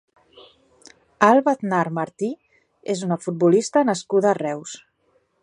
[1.27, 2.31] Alba Aznar Martí
[2.95, 4.75] és una futbolista nascuda a Reus.